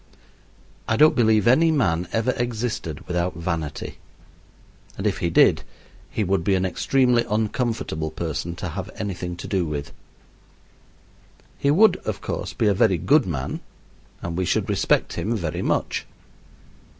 I 0.87 0.97
don't 0.97 1.15
believe 1.15 1.45
any 1.47 1.69
man 1.69 2.07
ever 2.11 2.31
existed 2.31 3.05
without 3.07 3.35
vanity, 3.35 3.99
and 4.97 5.05
if 5.05 5.19
he 5.19 5.29
did 5.29 5.61
he 6.09 6.23
would 6.23 6.43
be 6.43 6.55
an 6.55 6.65
extremely 6.65 7.23
uncomfortable 7.29 8.09
person 8.09 8.55
to 8.55 8.69
have 8.69 8.89
anything 8.95 9.35
to 9.35 9.47
do 9.47 9.63
with. 9.63 9.91
He 11.59 11.69
would, 11.69 11.97
of 11.97 12.19
course, 12.19 12.51
be 12.53 12.65
a 12.65 12.73
very 12.73 12.97
good 12.97 13.27
man, 13.27 13.59
and 14.23 14.35
we 14.35 14.43
should 14.45 14.69
respect 14.71 15.13
him 15.13 15.35
very 15.37 15.61
much. 15.61 16.07